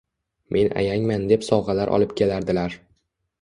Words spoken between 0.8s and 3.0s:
ayangman deb sovg‘alar olib kelardilar